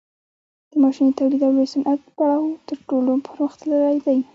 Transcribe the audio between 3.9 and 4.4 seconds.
دی